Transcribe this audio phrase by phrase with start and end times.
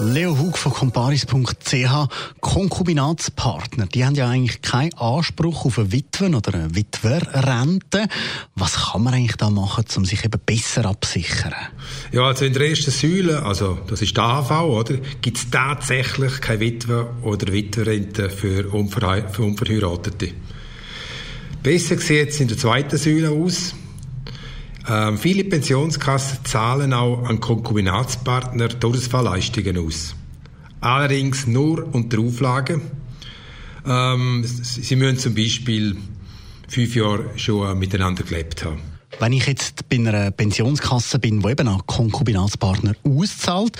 [0.00, 2.08] Leo Hug von comparis.ch,
[2.40, 8.06] Konkubinatspartner, die haben ja eigentlich keinen Anspruch auf eine Witwen- oder eine Witwerrente.
[8.54, 11.54] Was kann man eigentlich da machen, um sich eben besser absichern?
[12.12, 16.40] Ja, also in der ersten Säule, also das ist die AV, oder, gibt es tatsächlich
[16.42, 20.32] keine Witwe- oder Witwerrente für, Unverhe für Unverheiratete.
[21.62, 23.74] Besser sieht es in der zweiten Säule aus.
[24.88, 30.14] Ähm, viele Pensionskassen zahlen auch an Konkubinatspartner Todesfallleistungen aus.
[30.80, 32.82] Allerdings nur unter Auflagen.
[33.84, 35.96] Ähm, sie müssen zum Beispiel
[36.68, 38.95] fünf Jahre schon miteinander gelebt haben.
[39.18, 43.76] Wenn ich jetzt bei einer Pensionskasse bin, die eben an Konkubinatspartner auszahlt,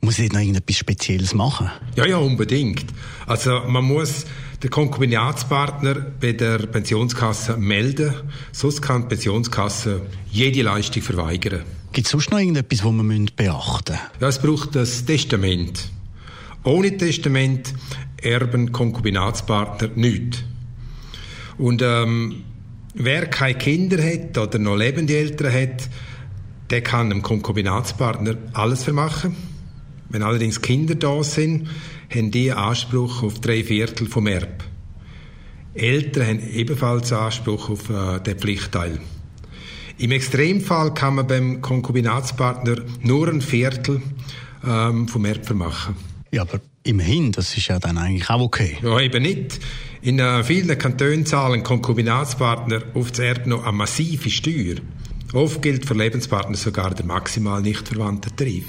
[0.00, 1.70] muss ich noch irgendetwas Spezielles machen?
[1.94, 2.86] Ja, ja, unbedingt.
[3.26, 4.26] Also man muss
[4.62, 8.14] den Konkubinatspartner bei der Pensionskasse melden,
[8.50, 11.62] sonst kann die Pensionskasse jede Leistung verweigern.
[11.92, 14.20] Gibt es sonst noch irgendetwas, was man beachten müssen?
[14.20, 15.88] Ja, es braucht das Testament.
[16.64, 17.72] Ohne Testament
[18.20, 20.42] erben Konkubinatspartner nichts.
[21.58, 22.44] Und ähm,
[22.94, 25.88] wer keine Kinder hat oder noch lebende Eltern hat,
[26.70, 29.36] der kann dem Konkubinatspartner alles vermachen.
[30.08, 31.68] Wenn allerdings Kinder da sind,
[32.14, 34.64] haben die Anspruch auf drei Viertel vom Erb.
[35.74, 39.00] Eltern haben ebenfalls Anspruch auf äh, den Pflichtteil.
[39.98, 44.02] Im Extremfall kann man beim Konkubinatspartner nur ein Viertel
[44.66, 45.94] ähm, vom Erb vermachen.
[46.32, 48.78] Ja, aber immerhin, das ist ja dann eigentlich auch okay.
[48.82, 49.60] Ja, eben nicht.
[50.02, 54.76] In äh, vielen Kantonen zahlen Konkubinatspartner auf das Erbe noch eine massive Steuer.
[55.32, 58.66] Oft gilt für Lebenspartner sogar der maximal nicht verwandte Tarif.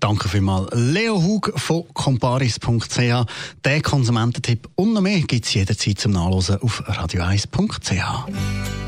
[0.00, 0.70] Danke vielmals.
[0.74, 3.26] Leo Hug von comparis.ch.
[3.64, 8.87] Der Konsumententipp und noch mehr gibt es jederzeit zum Nachlesen auf radio1.ch.